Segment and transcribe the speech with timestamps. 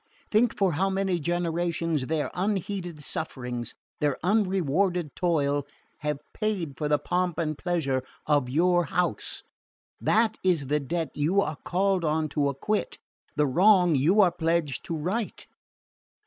[0.31, 5.67] Think for how many generations their unheeded sufferings, their unrewarded toil,
[5.99, 9.43] have paid for the pomp and pleasure of your house!
[9.99, 12.97] That is the debt you are called on to acquit,
[13.35, 15.47] the wrong you are pledged to set right."